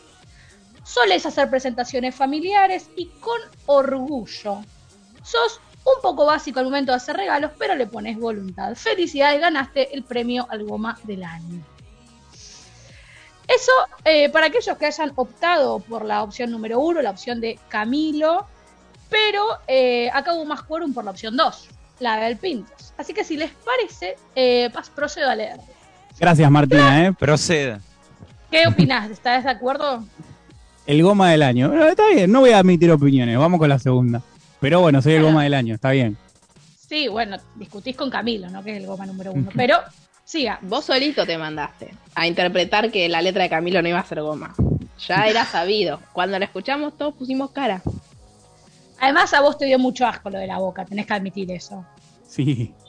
Soles 0.83 1.25
hacer 1.25 1.49
presentaciones 1.49 2.13
familiares 2.13 2.91
y 2.95 3.07
con 3.19 3.41
orgullo. 3.65 4.63
Sos 5.23 5.59
un 5.85 6.01
poco 6.01 6.25
básico 6.25 6.59
al 6.59 6.65
momento 6.65 6.91
de 6.91 6.97
hacer 6.97 7.15
regalos, 7.15 7.51
pero 7.57 7.75
le 7.75 7.85
pones 7.87 8.17
voluntad. 8.17 8.75
Felicidades, 8.75 9.39
ganaste 9.39 9.93
el 9.95 10.03
premio 10.03 10.47
al 10.49 10.63
goma 10.65 10.97
del 11.03 11.23
año. 11.23 11.61
Eso 13.47 13.71
eh, 14.03 14.29
para 14.29 14.47
aquellos 14.47 14.75
que 14.77 14.87
hayan 14.87 15.11
optado 15.15 15.79
por 15.79 16.03
la 16.03 16.23
opción 16.23 16.49
número 16.49 16.79
uno, 16.79 17.01
la 17.01 17.11
opción 17.11 17.39
de 17.39 17.59
Camilo, 17.69 18.47
pero 19.09 19.45
eh, 19.67 20.09
acá 20.11 20.33
hubo 20.33 20.45
más 20.45 20.63
quórum 20.63 20.93
por 20.93 21.03
la 21.05 21.11
opción 21.11 21.37
2, 21.37 21.67
la 21.99 22.17
del 22.17 22.37
Pintos. 22.37 22.93
Así 22.97 23.13
que 23.13 23.23
si 23.23 23.37
les 23.37 23.51
parece, 23.51 24.15
eh, 24.35 24.69
pas- 24.73 24.89
procedo 24.89 25.29
a 25.29 25.35
leer. 25.35 25.59
Gracias, 26.19 26.49
Martina, 26.49 27.05
¿eh? 27.05 27.13
Proceda. 27.13 27.79
¿Qué 28.49 28.67
opinás? 28.67 29.11
¿Estás 29.11 29.43
de 29.43 29.51
acuerdo? 29.51 30.03
El 30.87 31.03
goma 31.03 31.29
del 31.29 31.43
año. 31.43 31.69
Bueno, 31.69 31.85
está 31.87 32.07
bien, 32.09 32.31
no 32.31 32.39
voy 32.39 32.51
a 32.51 32.59
admitir 32.59 32.91
opiniones. 32.91 33.37
Vamos 33.37 33.59
con 33.59 33.69
la 33.69 33.77
segunda. 33.77 34.21
Pero 34.65 34.81
bueno, 34.81 34.99
soy 34.99 35.13
el 35.13 35.21
goma 35.21 35.43
del 35.43 35.53
año, 35.53 35.75
está 35.75 35.91
bien. 35.91 36.17
Sí, 36.89 37.07
bueno, 37.07 37.37
discutís 37.55 37.95
con 37.95 38.09
Camilo, 38.09 38.49
¿no? 38.49 38.63
Que 38.63 38.71
es 38.71 38.77
el 38.77 38.87
goma 38.87 39.05
número 39.05 39.31
uno. 39.31 39.51
Pero 39.55 39.77
siga. 40.23 40.57
Vos 40.63 40.85
solito 40.85 41.23
te 41.23 41.37
mandaste 41.37 41.91
a 42.15 42.25
interpretar 42.25 42.89
que 42.91 43.07
la 43.07 43.21
letra 43.21 43.43
de 43.43 43.49
Camilo 43.51 43.79
no 43.83 43.89
iba 43.89 43.99
a 43.99 44.05
ser 44.05 44.21
goma. 44.23 44.55
Ya 45.07 45.27
era 45.27 45.45
sabido. 45.51 45.99
Cuando 46.13 46.39
la 46.39 46.45
escuchamos 46.45 46.97
todos 46.97 47.13
pusimos 47.13 47.51
cara. 47.51 47.83
Además, 48.99 49.31
a 49.35 49.41
vos 49.41 49.55
te 49.59 49.65
dio 49.65 49.77
mucho 49.77 50.07
asco 50.07 50.31
lo 50.31 50.39
de 50.39 50.47
la 50.47 50.57
boca, 50.57 50.83
tenés 50.83 51.05
que 51.05 51.13
admitir 51.13 51.51
eso. 51.51 51.85
Sí. 52.27 52.73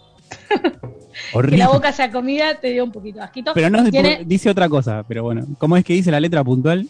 Que 1.33 1.39
Horrible. 1.39 1.59
la 1.59 1.69
boca 1.69 1.93
sea 1.93 2.11
comida 2.11 2.57
te 2.61 2.69
dio 2.73 2.85
un 2.85 2.93
poquito 2.93 3.19
de 3.19 3.25
asquito. 3.25 3.53
Pero 3.55 3.71
no 3.71 3.89
Tiene- 3.91 4.23
dice 4.27 4.51
otra 4.51 4.69
cosa, 4.69 5.03
pero 5.09 5.23
bueno. 5.25 5.47
¿Cómo 5.59 5.77
es 5.77 5.85
que 5.85 5.93
dice 5.95 6.11
la 6.11 6.21
letra 6.21 6.43
puntual? 6.45 6.89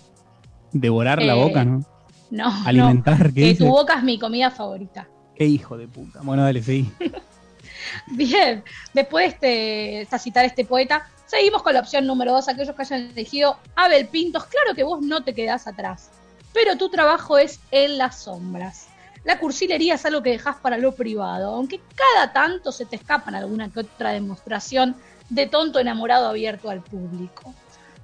Devorar 0.73 1.23
la 1.23 1.35
Eh, 1.35 1.43
boca, 1.43 1.64
¿no? 1.64 1.85
No, 2.30 2.50
no. 2.50 2.66
Alimentar, 2.68 3.28
¿qué 3.28 3.35
Que 3.35 3.40
dice? 3.49 3.64
tu 3.64 3.71
boca 3.71 3.95
es 3.95 4.02
mi 4.02 4.18
comida 4.18 4.50
favorita. 4.50 5.09
Qué 5.35 5.45
hijo 5.47 5.76
de 5.76 5.87
puta. 5.87 6.21
Bueno, 6.23 6.42
dale, 6.42 6.62
seguí. 6.62 6.90
Bien, 8.09 8.64
después 8.95 9.38
de 9.40 10.02
esta- 10.02 10.18
citar 10.18 10.45
a 10.45 10.49
este 10.49 10.64
poeta, 10.64 11.09
seguimos 11.26 11.62
con 11.62 11.75
la 11.75 11.80
opción 11.80 12.06
número 12.06 12.33
dos, 12.33 12.49
aquellos 12.49 12.75
que 12.75 12.83
hayan 12.83 13.11
elegido 13.11 13.56
Abel 13.75 14.06
Pintos. 14.09 14.45
Claro 14.47 14.75
que 14.75 14.83
vos 14.83 15.00
no 15.02 15.23
te 15.23 15.35
quedás 15.35 15.66
atrás, 15.66 16.11
pero 16.52 16.76
tu 16.76 16.88
trabajo 16.88 17.38
es 17.38 17.61
en 17.71 17.99
las 17.99 18.21
sombras. 18.23 18.88
La 19.25 19.38
cursilería 19.38 19.95
es 19.95 20.06
algo 20.06 20.23
que 20.23 20.30
dejas 20.30 20.56
para 20.56 20.78
lo 20.78 20.95
privado, 20.95 21.54
aunque 21.54 21.80
cada 21.95 22.33
tanto 22.33 22.71
se 22.73 22.87
te 22.87 22.97
escapan 22.97 23.35
alguna 23.35 23.68
que 23.71 23.80
otra 23.80 24.11
demostración 24.12 24.97
de 25.28 25.47
tonto 25.47 25.80
enamorado 25.80 26.28
abierto 26.28 26.71
al 26.71 26.80
público. 26.83 27.52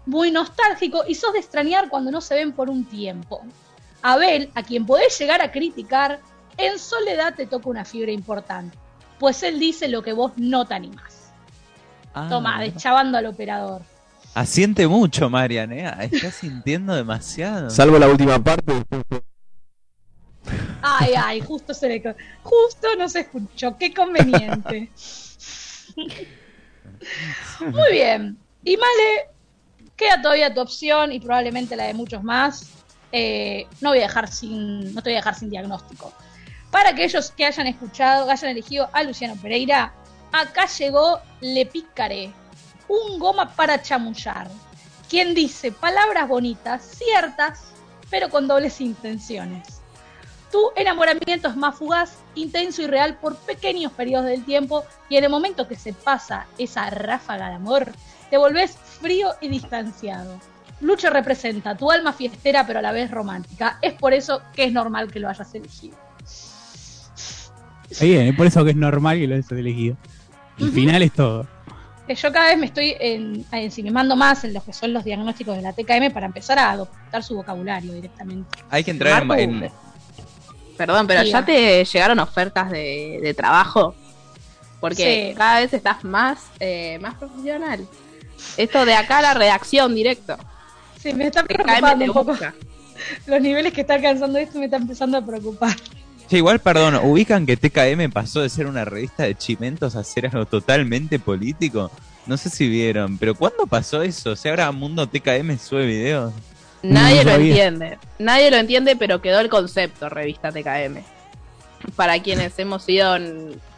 Muy 0.04 0.32
nostálgico 0.32 1.04
y 1.06 1.14
sos 1.14 1.32
de 1.32 1.38
extrañar 1.38 1.88
cuando 1.88 2.10
no 2.10 2.20
se 2.20 2.34
ven 2.34 2.52
por 2.52 2.68
un 2.68 2.84
tiempo. 2.84 3.40
Abel, 4.02 4.50
a 4.54 4.62
quien 4.62 4.84
podés 4.84 5.18
llegar 5.18 5.40
a 5.40 5.50
criticar, 5.52 6.20
en 6.56 6.78
soledad 6.78 7.34
te 7.34 7.46
toca 7.46 7.70
una 7.70 7.84
fibra 7.84 8.12
importante, 8.12 8.76
pues 9.18 9.42
él 9.42 9.58
dice 9.58 9.88
lo 9.88 10.02
que 10.02 10.12
vos 10.12 10.32
no 10.36 10.66
te 10.66 10.74
animás. 10.74 11.32
Ah, 12.14 12.26
Toma, 12.28 12.60
deschavando 12.60 13.16
al 13.16 13.26
operador. 13.26 13.82
Asiente 14.34 14.86
mucho, 14.86 15.30
Marian, 15.30 15.72
¿eh? 15.72 15.90
Estás 16.10 16.34
sintiendo 16.34 16.94
demasiado. 16.94 17.70
Salvo 17.70 17.98
la 17.98 18.08
última 18.08 18.42
parte. 18.42 18.82
Ay, 20.82 21.12
ay, 21.16 21.40
justo 21.40 21.72
se 21.72 21.88
le... 21.88 22.02
Justo 22.42 22.88
no 22.98 23.08
se 23.08 23.20
escuchó, 23.20 23.76
qué 23.78 23.94
conveniente. 23.94 24.90
Muy 27.60 27.92
bien. 27.92 28.38
Y 28.64 28.76
Male, 28.76 29.28
queda 29.96 30.20
todavía 30.20 30.52
tu 30.52 30.60
opción 30.60 31.12
y 31.12 31.20
probablemente 31.20 31.76
la 31.76 31.84
de 31.84 31.94
muchos 31.94 32.22
más. 32.22 32.81
Eh, 33.12 33.66
no 33.80 33.90
voy 33.90 33.98
a 33.98 34.02
dejar 34.02 34.32
sin, 34.32 34.94
no 34.94 35.02
te 35.02 35.10
voy 35.10 35.14
a 35.14 35.18
dejar 35.18 35.34
sin 35.34 35.50
diagnóstico. 35.50 36.12
Para 36.70 36.90
aquellos 36.90 37.30
que 37.30 37.44
hayan 37.44 37.66
escuchado, 37.66 38.30
hayan 38.30 38.50
elegido 38.50 38.88
a 38.92 39.02
Luciano 39.02 39.36
Pereira, 39.36 39.92
acá 40.32 40.66
llegó 40.66 41.20
Le 41.40 41.66
Picaré, 41.66 42.32
un 42.88 43.18
goma 43.18 43.54
para 43.54 43.82
chamullar, 43.82 44.48
quien 45.08 45.34
dice 45.34 45.70
palabras 45.70 46.26
bonitas, 46.26 46.82
ciertas, 46.82 47.60
pero 48.08 48.30
con 48.30 48.48
dobles 48.48 48.80
intenciones. 48.80 49.82
Tu 50.50 50.70
enamoramiento 50.76 51.48
es 51.48 51.56
más 51.56 51.76
fugaz, 51.76 52.18
intenso 52.34 52.82
y 52.82 52.86
real 52.86 53.18
por 53.18 53.36
pequeños 53.36 53.92
periodos 53.92 54.26
del 54.26 54.44
tiempo 54.44 54.84
y 55.08 55.16
en 55.16 55.24
el 55.24 55.30
momento 55.30 55.68
que 55.68 55.76
se 55.76 55.92
pasa 55.92 56.46
esa 56.58 56.88
ráfaga 56.90 57.48
de 57.48 57.54
amor, 57.54 57.92
te 58.30 58.36
volvés 58.36 58.76
frío 58.76 59.34
y 59.40 59.48
distanciado. 59.48 60.38
Lucho 60.82 61.08
representa 61.10 61.76
tu 61.76 61.90
alma 61.90 62.12
fiestera 62.12 62.66
pero 62.66 62.80
a 62.80 62.82
la 62.82 62.92
vez 62.92 63.10
romántica. 63.10 63.78
Es 63.80 63.94
por 63.94 64.12
eso 64.12 64.42
que 64.54 64.64
es 64.64 64.72
normal 64.72 65.10
que 65.10 65.20
lo 65.20 65.28
hayas 65.28 65.54
elegido. 65.54 65.96
Está 67.90 68.04
bien, 68.04 68.26
es 68.28 68.36
por 68.36 68.46
eso 68.46 68.64
que 68.64 68.70
es 68.70 68.76
normal 68.76 69.18
que 69.18 69.26
lo 69.26 69.34
hayas 69.34 69.50
elegido. 69.52 69.96
El 70.58 70.70
final 70.72 71.02
es 71.02 71.12
todo. 71.12 71.46
Yo 72.08 72.32
cada 72.32 72.48
vez 72.48 72.58
me 72.58 72.66
estoy 72.66 72.94
en, 73.00 73.46
ensimismando 73.52 74.16
más 74.16 74.44
en 74.44 74.52
lo 74.52 74.62
que 74.62 74.72
son 74.72 74.92
los 74.92 75.02
diagnósticos 75.04 75.56
de 75.56 75.62
la 75.62 75.72
TKM 75.72 76.12
para 76.12 76.26
empezar 76.26 76.58
a 76.58 76.70
adoptar 76.70 77.22
su 77.22 77.34
vocabulario 77.36 77.92
directamente. 77.94 78.58
Hay 78.70 78.84
que 78.84 78.90
entrar 78.90 79.22
en, 79.22 79.28
Marco, 79.28 79.42
en- 79.42 79.70
Perdón, 80.76 81.06
pero 81.06 81.22
Diga. 81.22 81.40
ya 81.40 81.46
te 81.46 81.84
llegaron 81.84 82.18
ofertas 82.18 82.70
de, 82.70 83.18
de 83.22 83.34
trabajo. 83.34 83.94
Porque 84.80 85.28
Sí. 85.30 85.38
cada 85.38 85.60
vez 85.60 85.72
estás 85.72 86.02
más, 86.02 86.46
eh, 86.58 86.98
más 87.00 87.14
profesional. 87.14 87.86
Esto 88.56 88.84
de 88.84 88.94
acá 88.94 89.18
a 89.18 89.22
la 89.22 89.34
redacción 89.34 89.94
directo. 89.94 90.36
Sí, 91.02 91.12
me 91.14 91.26
está 91.26 91.42
preocupando 91.44 92.04
un 92.04 92.12
poco. 92.12 92.36
Los 93.26 93.40
niveles 93.40 93.72
que 93.72 93.80
está 93.80 93.94
alcanzando 93.94 94.38
esto 94.38 94.58
me 94.58 94.66
está 94.66 94.76
empezando 94.76 95.18
a 95.18 95.26
preocupar. 95.26 95.74
Che, 96.28 96.36
igual, 96.36 96.60
perdón, 96.60 96.96
¿ubican 97.02 97.44
que 97.46 97.56
TKM 97.56 98.10
pasó 98.12 98.40
de 98.40 98.48
ser 98.48 98.66
una 98.66 98.84
revista 98.84 99.24
de 99.24 99.34
chimentos 99.34 99.96
a 99.96 100.04
ser 100.04 100.26
algo 100.26 100.46
totalmente 100.46 101.18
político? 101.18 101.90
No 102.26 102.36
sé 102.36 102.48
si 102.50 102.68
vieron, 102.68 103.18
pero 103.18 103.34
¿cuándo 103.34 103.66
pasó 103.66 104.02
eso? 104.02 104.30
O 104.30 104.36
sea, 104.36 104.52
ahora 104.52 104.70
Mundo 104.70 105.08
TKM 105.08 105.58
sube 105.58 105.84
videos. 105.86 106.32
Nadie 106.82 107.18
No 107.18 107.24
lo 107.24 107.30
sabía. 107.32 107.48
entiende. 107.66 107.98
Nadie 108.18 108.50
lo 108.50 108.56
entiende, 108.56 108.96
pero 108.96 109.20
quedó 109.20 109.40
el 109.40 109.48
concepto 109.48 110.08
revista 110.08 110.52
TKM. 110.52 111.02
Para 111.96 112.22
quienes 112.22 112.56
hemos 112.58 112.84
sido 112.84 113.16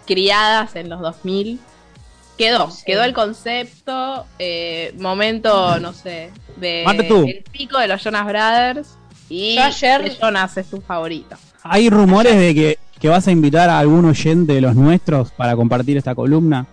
criadas 0.06 0.76
en 0.76 0.90
los 0.90 1.00
2000, 1.00 1.58
Quedó, 2.36 2.68
Sí. 2.70 2.82
quedó 2.84 3.04
el 3.04 3.14
concepto, 3.14 4.26
eh, 4.40 4.92
momento, 4.98 5.78
no 5.78 5.92
sé, 5.92 6.30
de 6.64 6.82
Marta, 6.84 7.06
tú. 7.06 7.24
el 7.26 7.44
pico 7.52 7.78
de 7.78 7.86
los 7.88 8.02
Jonas 8.02 8.26
Brothers 8.26 8.88
y 9.28 9.54
Yo 9.56 9.62
ayer- 9.62 10.02
de 10.02 10.10
Jonas 10.16 10.56
es 10.56 10.66
tu 10.68 10.80
favorito. 10.80 11.36
Hay 11.62 11.88
rumores 11.90 12.36
de 12.36 12.54
que, 12.54 12.78
que 13.00 13.08
vas 13.08 13.26
a 13.28 13.30
invitar 13.30 13.70
a 13.70 13.78
algún 13.78 14.04
oyente 14.04 14.52
de 14.54 14.60
los 14.60 14.74
nuestros 14.74 15.30
para 15.32 15.54
compartir 15.56 15.96
esta 15.96 16.14
columna. 16.14 16.66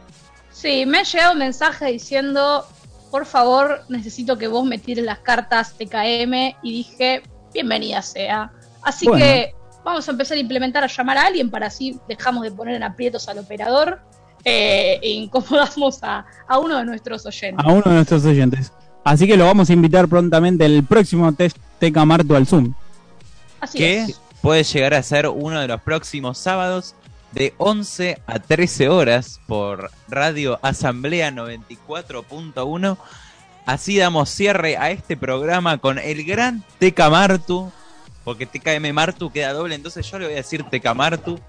Sí, 0.51 0.85
me 0.85 0.99
ha 0.99 1.03
llegado 1.03 1.33
un 1.33 1.39
mensaje 1.39 1.85
diciendo, 1.91 2.65
por 3.09 3.25
favor, 3.25 3.83
necesito 3.89 4.37
que 4.37 4.47
vos 4.47 4.65
me 4.65 4.77
tires 4.77 5.05
las 5.05 5.19
cartas 5.19 5.73
TKM 5.77 6.55
y 6.61 6.71
dije, 6.71 7.23
bienvenida 7.53 8.01
sea. 8.01 8.51
Así 8.83 9.07
Bueno. 9.07 9.23
que 9.25 9.53
vamos 9.85 10.07
a 10.07 10.11
empezar 10.11 10.37
a 10.37 10.39
implementar 10.41 10.83
a 10.83 10.87
llamar 10.87 11.17
a 11.17 11.25
alguien 11.27 11.49
para 11.49 11.67
así 11.67 11.97
dejamos 12.07 12.43
de 12.43 12.51
poner 12.51 12.75
en 12.75 12.83
aprietos 12.83 13.27
al 13.29 13.39
operador 13.39 13.99
eh, 14.43 14.99
e 15.01 15.09
incomodamos 15.09 16.03
a, 16.03 16.25
a 16.47 16.59
uno 16.59 16.77
de 16.77 16.85
nuestros 16.85 17.25
oyentes. 17.25 17.65
A 17.65 17.69
uno 17.71 17.83
de 17.85 17.91
nuestros 17.91 18.25
oyentes. 18.25 18.71
Así 19.03 19.27
que 19.27 19.37
lo 19.37 19.45
vamos 19.45 19.69
a 19.69 19.73
invitar 19.73 20.07
prontamente 20.07 20.65
el 20.65 20.83
próximo 20.83 21.31
test 21.33 21.57
Teca 21.79 22.05
Marto 22.05 22.35
al 22.35 22.45
Zoom. 22.45 22.73
Así 23.59 23.77
que 23.77 23.99
es. 24.01 24.21
puede 24.41 24.63
llegar 24.63 24.93
a 24.93 25.03
ser 25.03 25.27
uno 25.27 25.59
de 25.59 25.67
los 25.67 25.81
próximos 25.81 26.37
sábados 26.37 26.95
de 27.31 27.53
11 27.57 28.21
a 28.27 28.39
13 28.39 28.89
horas 28.89 29.39
por 29.47 29.89
Radio 30.07 30.59
Asamblea 30.61 31.31
94.1. 31.31 32.97
Así 33.65 33.97
damos 33.97 34.29
cierre 34.29 34.77
a 34.77 34.91
este 34.91 35.17
programa 35.17 35.77
con 35.77 35.97
el 35.97 36.23
gran 36.25 36.63
Teca 36.79 37.09
Martu, 37.09 37.71
porque 38.23 38.45
TKM 38.45 38.93
Martu 38.93 39.31
queda 39.31 39.53
doble, 39.53 39.75
entonces 39.75 40.09
yo 40.09 40.19
le 40.19 40.25
voy 40.25 40.33
a 40.33 40.37
decir 40.37 40.63
Teca 40.63 40.93
Martu. 40.93 41.39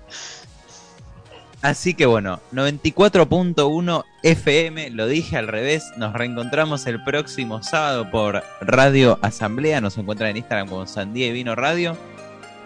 Así 1.63 1.95
que 1.95 2.07
bueno, 2.07 2.41
94.1 2.53 4.05
FM, 4.25 4.91
lo 4.91 5.07
dije 5.07 5.37
al 5.37 5.47
revés, 5.47 5.93
nos 5.97 6.13
reencontramos 6.13 6.87
el 6.87 7.03
próximo 7.05 7.63
sábado 7.63 8.11
por 8.11 8.43
Radio 8.61 9.19
Asamblea, 9.23 9.81
nos 9.81 9.97
encuentran 9.97 10.31
en 10.31 10.39
Instagram 10.39 10.69
como 10.69 10.87
Sandía 10.89 11.29
y 11.29 11.33
Vino 11.33 11.55
Radio. 11.55 11.97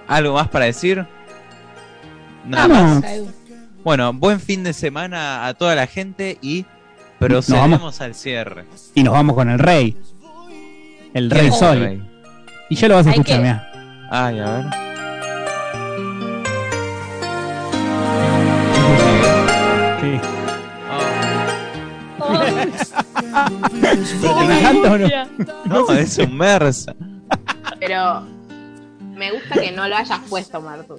¿Algo 0.08 0.34
más 0.34 0.48
para 0.48 0.64
decir? 0.64 1.04
Nada 2.46 2.68
No. 2.68 2.74
más. 2.74 3.04
Bueno, 3.84 4.12
buen 4.14 4.40
fin 4.40 4.64
de 4.64 4.72
semana 4.72 5.46
a 5.46 5.54
toda 5.54 5.74
la 5.74 5.86
gente 5.86 6.38
y 6.40 6.62
vamos. 7.20 7.44
procedemos 7.46 8.00
al 8.00 8.14
cierre. 8.14 8.64
Y 8.94 9.02
nos 9.02 9.12
vamos 9.12 9.34
con 9.36 9.50
el 9.50 9.58
rey. 9.58 9.96
El 11.12 11.30
rey 11.30 11.40
¿Quién 11.42 11.52
es 11.52 11.58
Sol. 11.58 11.80
rey? 11.80 12.02
Y 12.70 12.76
ya 12.76 12.88
lo 12.88 12.94
vas 12.94 13.06
a 13.06 13.10
Hay 13.10 13.14
escuchar, 13.16 13.36
que- 13.36 13.42
mirá. 13.42 14.08
Ay, 14.10 14.38
a 14.40 14.50
ver. 14.50 14.85
¿Te 23.80 24.28
encanta 24.28 24.92
o 24.92 24.98
no? 24.98 25.08
No, 25.66 25.92
es 25.92 26.18
un 26.18 26.36
Mersa. 26.36 26.94
Pero 27.80 28.22
me 29.16 29.32
gusta 29.32 29.54
que 29.60 29.72
no 29.72 29.86
lo 29.88 29.96
hayas 29.96 30.20
puesto, 30.28 30.60
Martu. 30.60 30.98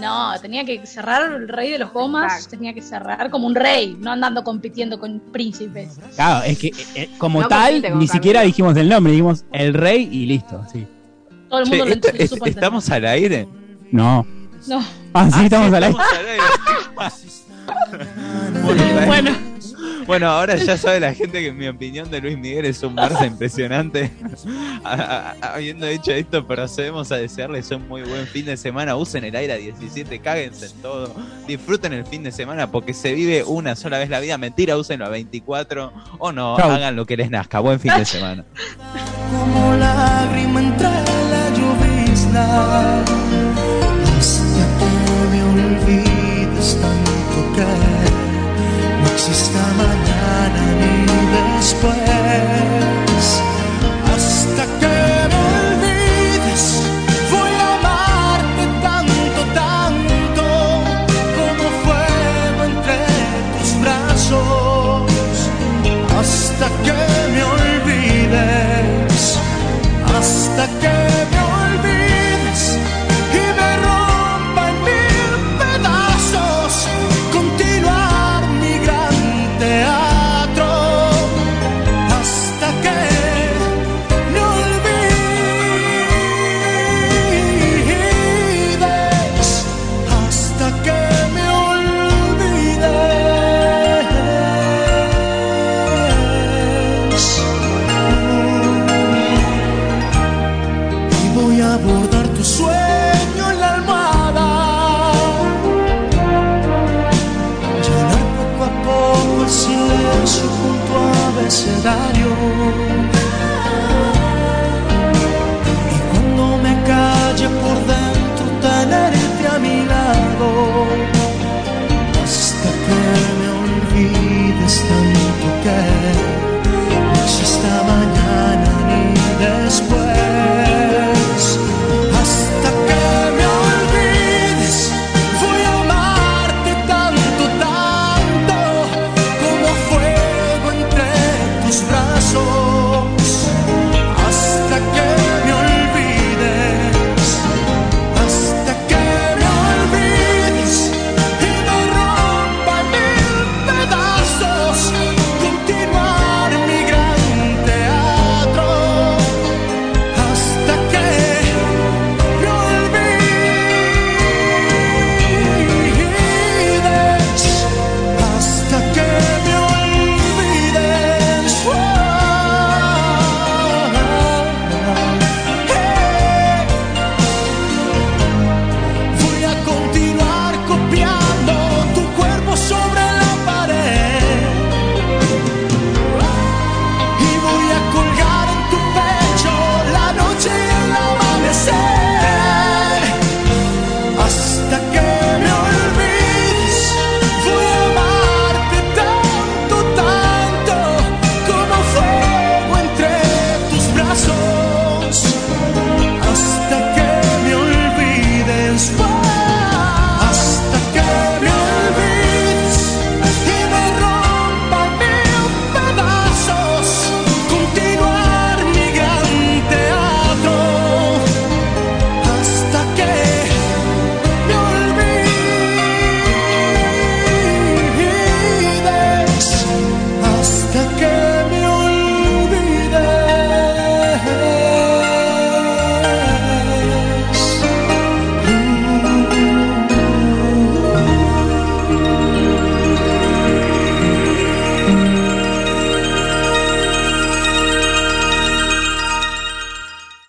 No, 0.00 0.32
tenía 0.40 0.64
que 0.64 0.84
cerrar 0.86 1.30
el 1.32 1.46
rey 1.48 1.70
de 1.70 1.78
los 1.78 1.92
gomas, 1.92 2.32
Exacto. 2.32 2.50
tenía 2.56 2.74
que 2.74 2.82
cerrar 2.82 3.30
como 3.30 3.46
un 3.46 3.54
rey, 3.54 3.96
no 4.00 4.10
andando 4.10 4.42
compitiendo 4.42 4.98
con 4.98 5.20
príncipes. 5.32 5.98
Claro, 6.16 6.44
es 6.44 6.58
que 6.58 6.72
eh, 6.96 7.10
como 7.18 7.42
No 7.42 7.48
tal, 7.48 7.80
ni 7.98 8.08
siquiera 8.08 8.40
dijimos 8.42 8.76
el 8.76 8.88
nombre, 8.88 9.12
dijimos 9.12 9.44
el 9.52 9.72
rey 9.72 10.08
y 10.10 10.26
listo. 10.26 10.64
Sí. 10.72 10.84
Todo 11.48 11.60
el 11.60 11.64
Che, 11.66 11.70
mundo 11.70 11.84
lo 11.86 11.92
esto- 11.92 12.08
ent- 12.08 12.38
lo 12.40 12.46
es-. 12.46 12.54
¿Estamos 12.56 12.90
al 12.90 13.04
aire? 13.06 13.46
No. 13.92 14.26
No. 14.66 14.84
Ah, 15.12 15.28
sí, 15.30 15.36
Ah, 15.38 15.44
estamos 15.44 15.72
al 15.72 15.84
aire. 15.84 15.96
estamos 15.96 16.18
al 16.18 16.26
aire. 16.26 16.42
bueno, 18.64 19.06
Bueno, 19.06 19.30
bueno, 20.06 20.28
ahora 20.28 20.56
ya 20.56 20.76
sabe 20.76 21.00
la 21.00 21.14
gente 21.14 21.42
que 21.42 21.52
mi 21.52 21.66
opinión 21.68 22.10
de 22.10 22.20
Luis 22.20 22.38
Miguel 22.38 22.64
es 22.66 22.82
un 22.82 22.94
Mersa 22.94 23.26
impresionante. 23.26 24.10
Habiendo 25.40 25.86
dicho 25.86 26.12
esto, 26.12 26.46
procedemos 26.46 27.10
a 27.12 27.16
desearles 27.16 27.70
un 27.70 27.88
muy 27.88 28.02
buen 28.02 28.26
fin 28.26 28.46
de 28.46 28.56
semana. 28.56 28.96
Usen 28.96 29.24
el 29.24 29.34
aire 29.36 29.52
a 29.54 29.56
17, 29.56 30.18
cáguense 30.20 30.66
en 30.66 30.82
todo. 30.82 31.14
Disfruten 31.46 31.92
el 31.92 32.04
fin 32.06 32.22
de 32.22 32.32
semana 32.32 32.70
porque 32.70 32.94
se 32.94 33.14
vive 33.14 33.44
una 33.44 33.76
sola 33.76 33.98
vez 33.98 34.10
la 34.10 34.20
vida. 34.20 34.38
Mentira, 34.38 34.76
úsenlo 34.76 35.06
a 35.06 35.08
24 35.08 35.92
o 36.18 36.32
no, 36.32 36.56
Chau. 36.58 36.70
hagan 36.70 36.96
lo 36.96 37.06
que 37.06 37.16
les 37.16 37.30
nazca. 37.30 37.60
Buen 37.60 37.80
fin 37.80 37.92
de 37.96 38.04
semana. 38.04 38.44
como 39.30 39.74
lágrima 39.76 40.60
entre 40.60 40.88
la 40.88 41.50
llovizna 41.56 43.02
hasta 44.18 44.64
que 44.78 45.30
me 45.30 45.42
olvides 45.42 46.78
tanto 46.80 47.54
que 47.54 48.13
mañana 50.80 51.56
ni 51.56 52.13